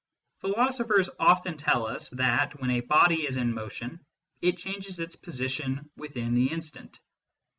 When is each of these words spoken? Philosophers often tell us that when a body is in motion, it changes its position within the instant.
Philosophers 0.39 1.11
often 1.19 1.57
tell 1.57 1.85
us 1.85 2.09
that 2.09 2.59
when 2.59 2.71
a 2.71 2.79
body 2.81 3.27
is 3.27 3.37
in 3.37 3.53
motion, 3.53 4.03
it 4.41 4.57
changes 4.57 4.99
its 4.99 5.15
position 5.15 5.91
within 5.95 6.33
the 6.33 6.47
instant. 6.51 6.99